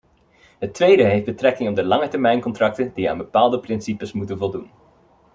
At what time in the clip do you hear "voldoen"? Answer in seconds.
4.37-4.71